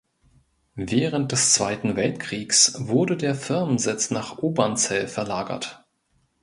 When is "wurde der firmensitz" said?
2.87-4.09